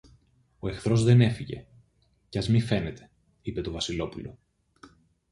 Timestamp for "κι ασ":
2.29-2.49